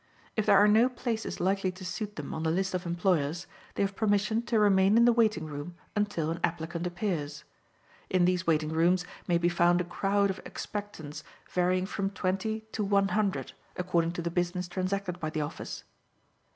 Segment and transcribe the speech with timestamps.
[0.35, 3.83] If there are no places likely to suit them on the list of employers, they
[3.83, 7.43] have permission to remain in the waiting room until an applicant appears.
[8.09, 12.83] In these waiting rooms may be found a crowd of expectants varying from twenty to
[12.83, 15.83] one hundred, according to the business transacted by the office.